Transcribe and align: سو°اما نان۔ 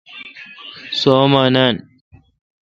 سو°اما 0.99 1.43
نان۔ 1.55 1.75